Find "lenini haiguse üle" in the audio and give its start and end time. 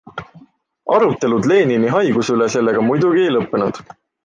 1.51-2.49